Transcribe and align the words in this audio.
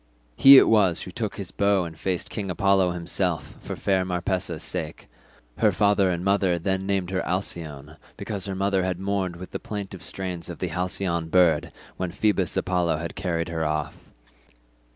He 0.35 0.57
it 0.57 0.67
was 0.67 1.01
who 1.01 1.11
took 1.11 1.35
his 1.35 1.51
bow 1.51 1.83
and 1.85 1.95
faced 1.95 2.31
King 2.31 2.49
Apollo 2.49 2.89
himself 2.93 3.55
for 3.59 3.75
fair 3.75 4.03
Marpessa's 4.03 4.63
sake; 4.63 5.07
her 5.59 5.71
father 5.71 6.09
and 6.09 6.25
mother 6.25 6.57
then 6.57 6.87
named 6.87 7.11
her 7.11 7.21
Alcyone, 7.23 7.97
because 8.17 8.47
her 8.47 8.55
mother 8.55 8.81
had 8.83 8.99
mourned 8.99 9.35
with 9.35 9.51
the 9.51 9.59
plaintive 9.59 10.01
strains 10.01 10.49
of 10.49 10.57
the 10.57 10.69
halcyon 10.69 11.29
bird 11.29 11.71
when 11.97 12.09
Phoebus 12.09 12.57
Apollo 12.57 12.97
had 12.97 13.13
carried 13.15 13.49
her 13.49 13.63
off. 13.63 14.09